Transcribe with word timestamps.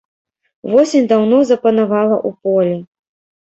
Восень 0.75 1.05
даўно 1.11 1.37
запанавала 1.51 2.17
ў 2.27 2.29
полі. 2.49 2.77